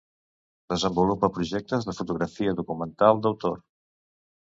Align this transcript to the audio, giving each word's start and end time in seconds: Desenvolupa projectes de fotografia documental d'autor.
Desenvolupa 0.73 1.29
projectes 1.35 1.85
de 1.89 1.95
fotografia 1.97 2.55
documental 2.61 3.21
d'autor. 3.27 3.61